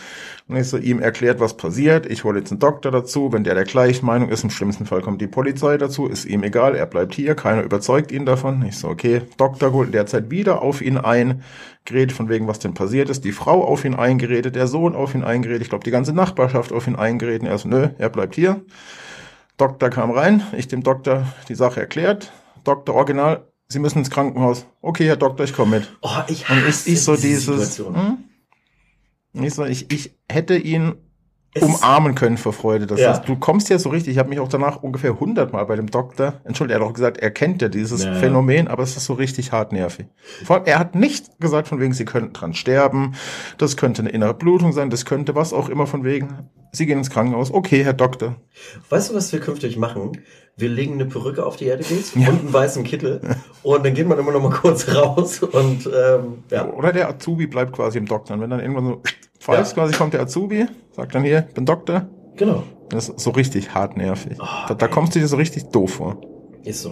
und 0.47 0.55
ich 0.55 0.67
so 0.67 0.77
ihm 0.77 0.99
erklärt, 0.99 1.39
was 1.39 1.57
passiert, 1.57 2.05
ich 2.05 2.23
hole 2.23 2.39
jetzt 2.39 2.51
einen 2.51 2.59
Doktor 2.59 2.91
dazu, 2.91 3.31
wenn 3.33 3.43
der 3.43 3.55
der 3.55 3.65
gleichen 3.65 4.05
Meinung 4.05 4.29
ist, 4.29 4.43
im 4.43 4.49
schlimmsten 4.49 4.85
Fall 4.85 5.01
kommt 5.01 5.21
die 5.21 5.27
Polizei 5.27 5.77
dazu, 5.77 6.07
ist 6.07 6.25
ihm 6.25 6.43
egal, 6.43 6.75
er 6.75 6.85
bleibt 6.85 7.13
hier, 7.13 7.35
keiner 7.35 7.63
überzeugt 7.63 8.11
ihn 8.11 8.25
davon. 8.25 8.63
Ich 8.65 8.77
so, 8.77 8.87
okay, 8.87 9.21
Doktor 9.37 9.73
holt 9.73 9.93
derzeit 9.93 10.29
wieder 10.31 10.61
auf 10.61 10.81
ihn 10.81 10.97
ein, 10.97 11.43
gerät 11.85 12.11
von 12.11 12.29
wegen, 12.29 12.47
was 12.47 12.59
denn 12.59 12.73
passiert 12.73 13.09
ist, 13.09 13.23
die 13.23 13.31
Frau 13.31 13.63
auf 13.65 13.85
ihn 13.85 13.95
eingeredet, 13.95 14.55
der 14.55 14.67
Sohn 14.67 14.95
auf 14.95 15.15
ihn 15.15 15.23
eingeredet, 15.23 15.63
ich 15.63 15.69
glaube 15.69 15.83
die 15.83 15.91
ganze 15.91 16.13
Nachbarschaft 16.13 16.71
auf 16.71 16.87
ihn 16.87 16.95
eingeredet, 16.95 17.47
er 17.47 17.57
so, 17.57 17.67
nö, 17.67 17.89
er 17.97 18.09
bleibt 18.09 18.35
hier. 18.35 18.61
Doktor 19.57 19.89
kam 19.89 20.11
rein, 20.11 20.43
ich 20.55 20.67
dem 20.67 20.83
Doktor 20.83 21.25
die 21.49 21.55
Sache 21.55 21.79
erklärt, 21.79 22.31
Doktor 22.63 22.95
Original, 22.95 23.47
Sie 23.69 23.79
müssen 23.79 23.99
ins 23.99 24.09
Krankenhaus. 24.09 24.65
Okay, 24.81 25.05
Herr 25.05 25.17
Doktor, 25.17 25.43
ich 25.43 25.53
komme 25.53 25.79
mit. 25.79 25.97
Oh, 26.01 26.09
ich 26.27 26.49
Und 26.49 26.57
hasse 26.57 26.67
ist, 26.67 26.87
ist 26.87 27.05
so 27.05 27.15
diese 27.15 27.51
dieses, 27.51 27.79
hm? 27.79 28.23
ich, 29.33 29.53
so, 29.53 29.65
ich, 29.65 29.91
ich 29.91 30.15
hätte 30.29 30.55
ihn 30.57 30.95
umarmen 31.61 32.15
können 32.15 32.37
vor 32.37 32.53
Freude. 32.53 32.87
Das 32.87 32.99
Ja. 32.99 33.11
ist, 33.11 33.23
du 33.27 33.35
kommst 33.35 33.69
ja 33.69 33.77
so 33.79 33.89
richtig, 33.89 34.13
ich 34.13 34.17
habe 34.19 34.29
mich 34.29 34.39
auch 34.39 34.47
danach 34.47 34.81
ungefähr 34.83 35.19
hundertmal 35.19 35.65
bei 35.65 35.75
dem 35.75 35.89
Doktor, 35.91 36.35
entschuldige, 36.43 36.77
er 36.79 36.81
hat 36.83 36.89
auch 36.89 36.93
gesagt, 36.93 37.17
er 37.17 37.31
kennt 37.31 37.61
ja 37.61 37.69
dieses 37.69 38.03
Ja. 38.03 38.13
Phänomen, 38.13 38.67
aber 38.67 38.83
es 38.83 38.95
ist 38.97 39.05
so 39.05 39.13
richtig 39.13 39.51
hartnervig. 39.51 40.07
Vor 40.45 40.57
allem, 40.57 40.65
er 40.65 40.79
hat 40.79 40.95
nicht 40.95 41.39
gesagt 41.39 41.67
von 41.67 41.79
wegen, 41.79 41.93
sie 41.93 42.05
könnten 42.05 42.33
dran 42.33 42.53
sterben, 42.53 43.13
das 43.57 43.77
könnte 43.77 44.01
eine 44.01 44.09
innere 44.09 44.33
Blutung 44.33 44.71
sein, 44.73 44.89
das 44.89 45.05
könnte 45.05 45.35
was 45.35 45.53
auch 45.53 45.69
immer 45.69 45.87
von 45.87 46.03
wegen, 46.03 46.29
sie 46.71 46.85
gehen 46.85 46.97
ins 46.97 47.09
Krankenhaus, 47.09 47.51
okay, 47.53 47.83
Herr 47.83 47.93
Doktor. 47.93 48.35
Weißt 48.89 49.09
du, 49.09 49.15
was 49.15 49.31
wir 49.31 49.39
künftig 49.39 49.77
machen? 49.77 50.13
Wir 50.59 50.69
legen 50.69 50.93
eine 50.93 51.05
Perücke 51.05 51.45
auf 51.45 51.55
die 51.55 51.65
Erde 51.65 51.83
Ja. 52.15 52.29
und 52.29 52.39
einen 52.39 52.53
weißen 52.53 52.83
Kittel 52.83 53.21
und 53.61 53.85
dann 53.85 53.93
geht 53.93 54.07
man 54.07 54.17
immer 54.17 54.31
noch 54.31 54.41
mal 54.41 54.49
kurz 54.49 54.87
raus 54.93 55.43
und 55.43 55.85
ähm, 55.85 56.43
ja. 56.49 56.67
Oder 56.73 56.91
der 56.91 57.09
Azubi 57.09 57.45
bleibt 57.45 57.73
quasi 57.73 57.99
im 57.99 58.07
Doktor. 58.07 58.33
Und 58.35 58.41
wenn 58.41 58.49
dann 58.49 58.59
irgendwann 58.59 58.85
so 58.87 59.01
pfeifst, 59.55 59.75
Ja. 59.75 59.83
quasi 59.83 59.97
kommt 59.97 60.13
der 60.13 60.21
Azubi, 60.21 60.65
sagt 60.91 61.15
dann 61.15 61.23
hier, 61.23 61.41
bin 61.53 61.65
Doktor, 61.65 62.09
Genau. 62.35 62.63
das 62.89 63.09
ist 63.09 63.19
so 63.19 63.31
richtig 63.31 63.73
hartnervig. 63.73 64.37
Oh, 64.41 64.45
da, 64.67 64.73
da 64.75 64.87
kommst 64.87 65.15
du 65.15 65.19
dir 65.19 65.27
so 65.27 65.37
richtig 65.37 65.65
doof 65.69 65.93
vor. 65.95 66.21
Ist 66.63 66.81
so. 66.81 66.89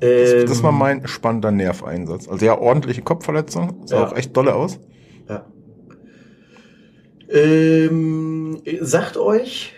Das, 0.00 0.32
Ähm, 0.32 0.46
das 0.46 0.62
war 0.62 0.72
mein 0.72 1.06
spannender 1.06 1.50
Nerveinsatz. 1.50 2.28
Also 2.28 2.44
ja, 2.44 2.58
ordentliche 2.58 3.00
Kopfverletzung. 3.02 3.86
Sah 3.86 3.96
Ja. 4.00 4.06
auch 4.06 4.14
echt 4.16 4.36
dolle 4.36 4.54
aus. 4.54 4.78
Ja. 5.28 5.46
Ähm, 7.30 8.62
sagt 8.80 9.16
euch 9.16 9.72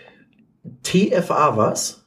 TFA 0.83 1.57
was? 1.57 1.98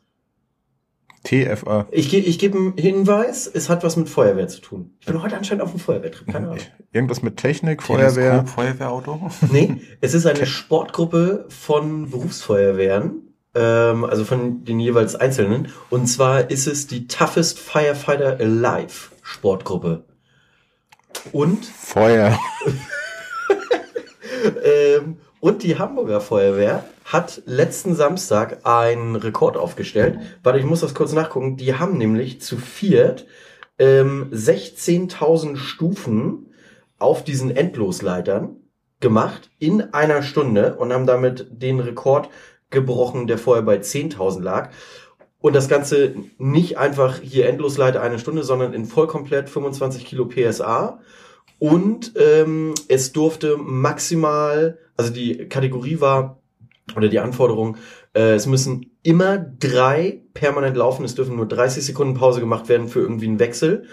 TFA. 1.23 1.87
Ich, 1.91 2.09
ge 2.09 2.19
ich 2.19 2.39
gebe 2.39 2.57
einen 2.57 2.73
Hinweis, 2.77 3.47
es 3.47 3.69
hat 3.69 3.83
was 3.83 3.95
mit 3.95 4.09
Feuerwehr 4.09 4.47
zu 4.47 4.61
tun. 4.61 4.95
Ich 4.99 5.05
bin 5.05 5.21
heute 5.21 5.37
anscheinend 5.37 5.63
auf 5.63 5.71
dem 5.71 5.79
Feuerwehrtrip, 5.79 6.27
keine 6.27 6.47
Ahnung. 6.47 6.63
Irgendwas 6.91 7.21
mit 7.21 7.37
Technik, 7.37 7.83
Feuerwehr. 7.83 8.31
Teleskop, 8.31 8.49
Feuerwehrauto. 8.49 9.31
Nee, 9.51 9.81
es 10.01 10.13
ist 10.13 10.25
eine 10.25 10.45
Sportgruppe 10.45 11.45
von 11.49 12.09
Berufsfeuerwehren, 12.09 13.33
ähm, 13.53 14.03
also 14.03 14.25
von 14.25 14.63
den 14.63 14.79
jeweils 14.79 15.15
Einzelnen. 15.15 15.67
Und 15.89 16.07
zwar 16.07 16.49
ist 16.49 16.67
es 16.67 16.87
die 16.87 17.07
Toughest 17.07 17.59
Firefighter 17.59 18.37
Alive 18.39 19.11
Sportgruppe. 19.21 20.05
Und, 21.31 21.65
Feuer. 21.65 22.39
ähm, 24.63 25.17
und 25.41 25.63
die 25.63 25.77
Hamburger 25.77 26.21
Feuerwehr 26.21 26.85
hat 27.03 27.41
letzten 27.45 27.95
Samstag 27.95 28.59
einen 28.63 29.17
Rekord 29.17 29.57
aufgestellt. 29.57 30.19
Warte, 30.43 30.59
ich 30.59 30.65
muss 30.65 30.79
das 30.79 30.93
kurz 30.93 31.11
nachgucken. 31.11 31.57
Die 31.57 31.75
haben 31.75 31.97
nämlich 31.97 32.39
zu 32.41 32.57
viert 32.57 33.25
ähm, 33.79 34.29
16.000 34.31 35.57
Stufen 35.57 36.53
auf 36.99 37.23
diesen 37.23 37.53
Endlosleitern 37.53 38.55
gemacht 38.99 39.49
in 39.57 39.93
einer 39.93 40.21
Stunde 40.21 40.75
und 40.75 40.93
haben 40.93 41.07
damit 41.07 41.47
den 41.49 41.79
Rekord 41.79 42.29
gebrochen, 42.69 43.25
der 43.25 43.39
vorher 43.39 43.63
bei 43.63 43.77
10.000 43.77 44.41
lag. 44.41 44.69
Und 45.39 45.55
das 45.55 45.67
Ganze 45.67 46.13
nicht 46.37 46.77
einfach 46.77 47.19
hier 47.19 47.49
Endlosleiter 47.49 48.03
eine 48.03 48.19
Stunde, 48.19 48.43
sondern 48.43 48.73
in 48.73 48.85
vollkomplett 48.85 49.49
25 49.49 50.05
Kilo 50.05 50.25
PSA. 50.25 50.99
Und 51.61 52.13
ähm, 52.15 52.73
es 52.87 53.11
durfte 53.11 53.55
maximal, 53.55 54.79
also 54.97 55.13
die 55.13 55.47
Kategorie 55.47 56.01
war, 56.01 56.41
oder 56.95 57.07
die 57.07 57.19
Anforderung, 57.19 57.77
äh, 58.15 58.33
es 58.33 58.47
müssen 58.47 58.89
immer 59.03 59.37
drei 59.37 60.23
permanent 60.33 60.75
laufen, 60.75 61.05
es 61.05 61.13
dürfen 61.13 61.35
nur 61.35 61.47
30 61.47 61.85
Sekunden 61.85 62.15
Pause 62.15 62.39
gemacht 62.39 62.67
werden 62.67 62.87
für 62.87 63.01
irgendwie 63.01 63.27
einen 63.27 63.37
Wechsel. 63.37 63.85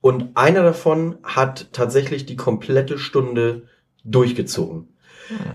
Und 0.00 0.34
einer 0.34 0.62
davon 0.62 1.18
hat 1.22 1.68
tatsächlich 1.72 2.24
die 2.24 2.36
komplette 2.36 2.98
Stunde 2.98 3.64
durchgezogen. 4.02 4.88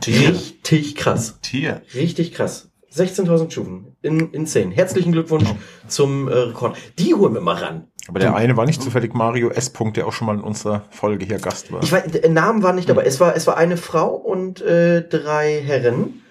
Tier. 0.02 0.30
Richtig 0.30 0.96
krass. 0.96 1.40
Tier. 1.42 1.82
Richtig 1.96 2.32
krass. 2.32 2.70
16.000 2.94 3.50
Stufen. 3.50 3.98
In, 4.04 4.32
insane. 4.34 4.70
Herzlichen 4.70 5.14
Glückwunsch 5.14 5.50
zum 5.88 6.28
äh, 6.28 6.34
Rekord. 6.34 6.78
Die 7.00 7.16
holen 7.16 7.34
wir 7.34 7.42
mal 7.42 7.56
ran. 7.56 7.88
Aber 8.08 8.20
der 8.20 8.36
eine 8.36 8.56
war 8.56 8.66
nicht 8.66 8.82
zufällig 8.84 9.14
Mario 9.14 9.50
S. 9.50 9.72
Punkt, 9.72 9.98
der 9.98 10.06
auch 10.08 10.14
schon 10.14 10.28
mal 10.28 10.36
in 10.36 10.42
unserer 10.42 10.84
Folge 10.92 11.26
hier 11.26 11.40
Gast 11.40 11.72
war. 11.72 11.82
Ich 11.82 11.92
weiß, 11.92 12.04
der 12.12 12.30
Namen 12.30 12.62
war 12.62 12.74
nicht 12.74 12.88
dabei. 12.88 13.04
Es 13.04 13.20
war, 13.20 13.36
es 13.36 13.48
war 13.48 13.58
eine 13.58 13.78
Frau 13.78 14.10
und 14.16 14.62
äh, 14.62 15.02
drei 15.02 15.60
Herren. 15.64 16.22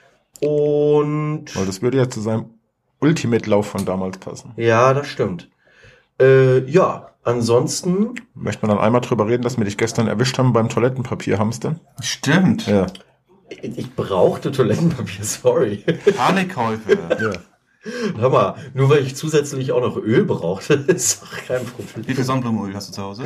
Und 0.41 1.47
Weil 1.57 1.67
das 1.67 1.83
würde 1.83 1.99
ja 1.99 2.09
zu 2.09 2.21
seinem 2.21 2.47
Ultimate-Lauf 3.01 3.67
von 3.67 3.85
damals 3.85 4.19
passen. 4.19 4.53
ja, 4.57 4.95
das 4.95 5.09
stimmt. 5.09 5.51
Äh, 6.21 6.61
ja, 6.71 7.11
ansonsten, 7.25 8.15
Möchte 8.35 8.65
man 8.67 8.77
dann 8.77 8.85
einmal 8.85 9.01
drüber 9.01 9.27
reden, 9.27 9.43
dass 9.43 9.59
wir 9.59 9.65
dich 9.65 9.77
gestern 9.77 10.07
erwischt 10.07 10.39
haben 10.39 10.53
beim 10.53 10.69
Toilettenpapier 10.69 11.39
hamstern? 11.39 11.81
Stimmt. 12.01 12.67
Ja. 12.69 12.87
ich, 13.49 13.79
ich 13.79 13.95
brauchte 13.97 14.53
Toilettenpapier, 14.53 15.25
sorry. 15.25 15.85
Panikkäufe. 16.17 16.99
ja. 17.21 17.33
Hör 18.17 18.31
mal, 18.31 18.55
nur 18.73 18.89
weil 18.89 19.05
ich 19.05 19.15
zusätzlich 19.15 19.73
auch 19.73 19.81
noch 19.81 19.97
Öl 19.97 20.25
brauchte, 20.25 20.75
ist 20.87 21.23
doch 21.23 21.37
kein 21.47 21.61
Wie 21.63 21.83
Problem. 21.83 22.17
viel 22.17 22.25
Sonnenblumenöl 22.25 22.75
hast 22.75 22.89
du 22.89 22.93
zu 22.93 23.03
Hause? 23.03 23.25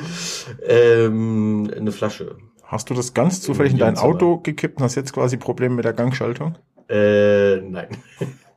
Ähm, 0.66 1.70
eine 1.76 1.92
Flasche. 1.92 2.36
Hast 2.64 2.90
du 2.90 2.94
das 2.94 3.14
ganz 3.14 3.40
zufällig 3.40 3.72
in 3.72 3.78
dein 3.78 3.96
Auto 3.96 4.38
gekippt 4.38 4.78
und 4.78 4.84
hast 4.84 4.94
jetzt 4.94 5.12
quasi 5.12 5.36
Probleme 5.36 5.76
mit 5.76 5.84
der 5.84 5.94
Gangschaltung? 5.94 6.56
Äh, 6.88 7.60
nein. 7.62 7.88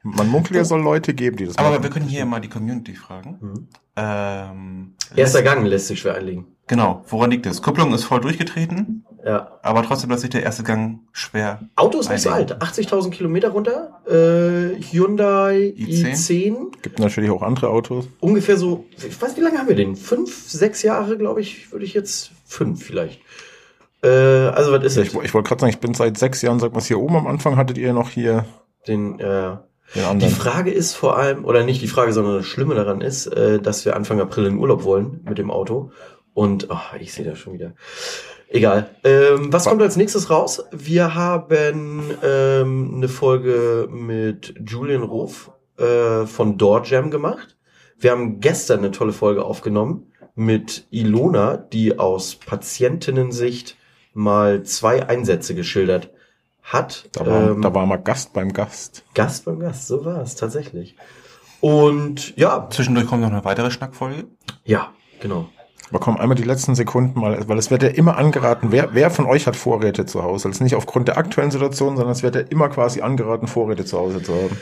Man 0.04 0.28
munkelt 0.30 0.56
ja, 0.56 0.64
soll 0.66 0.82
Leute 0.82 1.14
geben, 1.14 1.38
die 1.38 1.46
das 1.46 1.58
Aber 1.58 1.72
machen. 1.72 1.84
wir 1.84 1.90
können 1.92 2.08
hier 2.08 2.26
mal 2.26 2.40
die 2.40 2.50
Community 2.50 2.96
fragen. 2.96 3.38
Mhm. 3.40 3.68
Ähm, 3.96 4.94
Erster 5.16 5.44
Gang 5.44 5.66
lässt 5.66 5.88
sich 5.88 6.00
schwer 6.00 6.16
einlegen. 6.16 6.46
Genau, 6.68 7.04
woran 7.10 7.30
liegt 7.32 7.46
es? 7.46 7.62
Kupplung 7.62 7.94
ist 7.94 8.06
voll 8.06 8.22
durchgetreten, 8.22 9.06
Ja. 9.26 9.60
aber 9.62 9.84
trotzdem 9.84 10.10
lässt 10.10 10.22
sich 10.22 10.30
der 10.30 10.42
erste 10.44 10.64
Gang 10.64 11.00
schwer. 11.12 11.60
Auto 11.76 12.00
ist 12.00 12.10
nicht 12.10 12.22
so 12.22 12.30
alt. 12.30 12.62
80.000 12.62 13.10
Kilometer 13.12 13.50
runter. 13.50 14.02
Äh, 14.08 14.82
Hyundai 14.82 15.74
i10. 15.78 16.14
i10. 16.14 16.82
Gibt 16.82 17.00
natürlich 17.00 17.30
auch 17.30 17.42
andere 17.42 17.70
Autos. 17.70 18.08
Ungefähr 18.22 18.56
so, 18.58 18.86
ich 19.06 19.22
weiß, 19.22 19.36
wie 19.36 19.42
lange 19.42 19.58
haben 19.60 19.68
wir 19.68 19.76
den? 19.76 19.96
Fünf, 19.98 20.50
sechs 20.50 20.82
Jahre, 20.82 21.18
glaube 21.18 21.42
ich, 21.42 21.72
würde 21.74 21.84
ich 21.86 21.94
jetzt, 21.94 22.32
fünf 22.46 22.82
vielleicht. 22.84 23.20
Äh, 24.04 24.08
also 24.08 24.72
was 24.72 24.84
ist 24.86 24.98
Ich, 24.98 25.14
es? 25.14 25.24
ich 25.26 25.34
wollte 25.34 25.50
gerade 25.50 25.60
sagen, 25.62 25.74
ich 25.74 25.80
bin 25.80 25.94
seit 25.94 26.18
sechs 26.18 26.42
Jahren, 26.42 26.60
sag 26.60 26.74
mal, 26.74 26.82
hier 26.82 27.00
oben 27.00 27.18
am 27.18 27.28
Anfang 27.28 27.58
hattet 27.58 27.78
ihr 27.78 27.92
noch 27.94 28.10
hier 28.10 28.46
Den, 28.88 29.20
äh, 29.20 29.58
den 29.58 29.60
die. 29.96 30.30
Frage 30.30 30.72
ist 30.72 30.94
vor 30.94 31.18
allem, 31.18 31.46
oder 31.46 31.64
nicht 31.64 31.82
die 31.82 31.88
Frage, 31.88 32.14
sondern 32.14 32.36
das 32.36 32.46
Schlimme 32.46 32.76
daran 32.76 33.02
ist, 33.02 33.28
äh, 33.28 33.60
dass 33.60 33.86
wir 33.86 33.96
Anfang 33.96 34.20
April 34.22 34.46
in 34.46 34.58
Urlaub 34.58 34.84
wollen 34.84 35.22
mit 35.28 35.38
dem 35.38 35.52
Auto. 35.52 35.92
Und 36.34 36.72
ach, 36.72 36.94
ich 37.00 37.14
sehe 37.14 37.26
das 37.26 37.40
schon 37.40 37.54
wieder. 37.54 37.74
Egal. 38.48 38.90
Ähm, 39.04 39.52
was 39.52 39.66
Wa- 39.66 39.70
kommt 39.72 39.82
als 39.82 39.98
nächstes 39.98 40.30
raus? 40.30 40.64
Wir 40.72 41.16
haben 41.16 42.04
ähm, 42.24 42.94
eine 42.96 43.08
Folge 43.10 43.88
mit 43.92 44.54
Julian 44.66 45.04
Ruf 45.04 45.52
äh, 45.78 46.26
von 46.26 46.58
Door 46.58 46.84
Jam 46.86 47.12
gemacht. 47.12 47.58
Wir 47.98 48.12
haben 48.12 48.40
gestern 48.40 48.80
eine 48.80 48.92
tolle 48.92 49.14
Folge 49.14 49.44
aufgenommen 49.44 50.12
mit 50.36 50.88
Ilona, 50.90 51.58
die 51.58 52.00
aus 52.00 52.36
Patientinnensicht 52.36 53.76
mal 54.14 54.64
zwei 54.64 55.08
Einsätze 55.08 55.56
geschildert 55.56 56.10
hat. 56.64 57.10
Da 57.14 57.26
war, 57.26 57.52
Ähm, 57.52 57.62
da 57.62 57.74
war 57.74 57.86
mal 57.86 57.98
Gast 57.98 58.34
beim 58.34 58.54
Gast. 58.54 59.04
Gast 59.14 59.46
beim 59.46 59.60
Gast, 59.60 59.88
so 59.88 60.04
war 60.06 60.22
es 60.22 60.36
tatsächlich. 60.36 60.96
Und 61.60 62.36
ja, 62.38 62.68
Zwischendurch 62.72 63.08
kommt 63.08 63.22
noch 63.22 63.32
eine 63.32 63.46
weitere 63.46 63.72
Schnackfolge. 63.72 64.26
ja, 64.66 64.92
genau. 65.20 65.50
Aber 65.90 66.00
komm, 66.00 66.16
einmal 66.18 66.38
die 66.38 66.44
letzten 66.44 66.74
Sekunden 66.74 67.20
mal, 67.20 67.50
weil 67.50 67.58
es 67.58 67.70
wird 67.70 67.84
ja 67.84 67.90
immer 67.90 68.16
angeraten, 68.16 68.72
wer, 68.72 68.94
wer 68.94 69.12
von 69.12 69.26
euch 69.26 69.46
hat 69.46 69.58
Vorräte 69.58 70.06
zu 70.06 70.24
Hause? 70.24 70.48
Also 70.48 70.64
nicht 70.64 70.76
aufgrund 70.76 71.10
der 71.10 71.18
aktuellen 71.18 71.52
Situation, 71.52 71.98
sondern 71.98 72.14
es 72.14 72.24
wird 72.24 72.36
ja 72.36 72.42
immer 72.42 72.70
quasi 72.70 73.02
angeraten, 73.02 73.48
Vorräte 73.48 73.84
zu 73.84 74.00
Hause 74.00 74.24
zu 74.24 74.34
haben. 74.34 74.58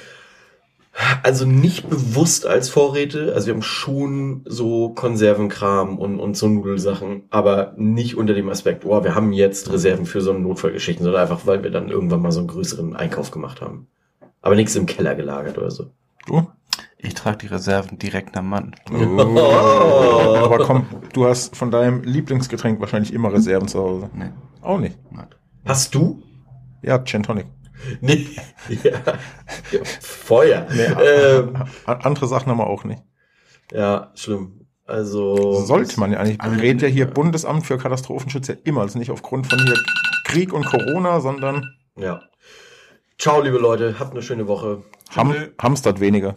Also 1.24 1.46
nicht 1.46 1.90
bewusst 1.90 2.46
als 2.46 2.70
Vorräte, 2.70 3.34
also 3.34 3.48
wir 3.48 3.54
haben 3.54 3.62
schon 3.62 4.42
so 4.46 4.90
Konservenkram 4.90 5.98
und, 5.98 6.20
und 6.20 6.36
so 6.36 6.48
Nudelsachen, 6.48 7.24
aber 7.30 7.74
nicht 7.78 8.18
unter 8.18 8.34
dem 8.34 8.50
Aspekt, 8.50 8.86
oh, 8.86 9.04
wir 9.04 9.16
haben 9.16 9.32
jetzt 9.32 9.72
Reserven 9.72 10.06
für 10.06 10.22
so 10.22 10.32
eine 10.32 10.40
Notfallgeschichten, 10.40 11.04
sondern 11.04 11.22
einfach, 11.22 11.46
weil 11.46 11.64
wir 11.64 11.72
dann 11.72 11.90
irgendwann 11.90 12.22
mal 12.22 12.32
so 12.32 12.40
einen 12.40 12.50
größeren 12.50 12.96
Einkauf 12.96 13.32
gemacht 13.32 13.62
haben. 13.62 13.88
Aber 14.42 14.56
nichts 14.56 14.76
im 14.76 14.86
Keller 14.86 15.16
gelagert 15.16 15.58
oder 15.58 15.72
so. 15.72 15.92
Du? 16.26 16.48
Ich 16.98 17.14
trage 17.14 17.38
die 17.38 17.48
Reserven 17.48 17.98
direkt 17.98 18.36
am 18.36 18.50
Mann. 18.50 18.76
Oh. 18.92 20.36
Aber 20.44 20.60
komm, 20.60 20.86
du 21.14 21.26
hast 21.26 21.56
von 21.56 21.72
deinem 21.72 22.04
Lieblingsgetränk 22.04 22.82
wahrscheinlich 22.82 23.14
immer 23.14 23.32
Reserven 23.32 23.70
zu 23.70 23.80
Hause. 23.80 24.10
Nee. 24.14 24.32
Auch 24.62 24.80
nicht. 24.80 24.98
Hast 25.66 25.96
du? 25.96 26.22
Ja, 26.82 27.00
Gin 27.00 27.24
Tonic. 27.24 27.46
Nee. 28.02 28.28
Ja. 28.84 28.92
ja 29.72 29.80
Feuer. 30.02 30.68
ähm, 30.72 31.56
A- 31.86 31.94
Andere 31.94 32.28
Sachen 32.28 32.50
haben 32.52 32.58
wir 32.60 32.68
auch 32.68 32.84
nicht. 32.84 33.02
ja, 33.72 34.12
schlimm. 34.16 34.68
Also. 34.86 35.54
Sollte 35.66 36.00
man 36.00 36.12
ja 36.12 36.20
eigentlich. 36.20 36.42
Also, 36.42 36.56
Berät 36.56 36.82
ja 36.82 36.88
hier 36.88 37.06
ja. 37.06 37.12
Bundesamt 37.12 37.66
für 37.66 37.78
Katastrophenschutz 37.78 38.48
ja 38.48 38.56
immer. 38.64 38.82
Also 38.82 38.98
nicht 38.98 39.12
aufgrund 39.12 39.48
von 39.48 39.60
hier 39.60 39.78
Krieg 40.26 40.52
und 40.52 40.66
Corona, 40.66 41.20
sondern 41.22 41.64
Ja. 41.96 42.22
Ciao, 43.18 43.42
liebe 43.42 43.58
Leute. 43.58 44.00
Habt 44.00 44.12
eine 44.12 44.22
schöne 44.24 44.48
Woche. 44.48 44.84
Ham 45.16 45.34
Hamstert 45.62 46.00
weniger. 46.00 46.36